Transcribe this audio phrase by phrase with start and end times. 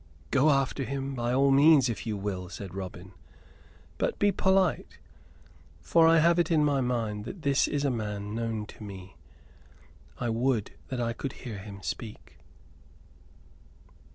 [0.31, 3.11] "Go after him by all means, if you will," said Robin;
[3.99, 4.97] "but be polite,
[5.79, 9.15] for I have it in my mind that this is a man known to me.
[10.19, 12.39] I would that I could hear him speak."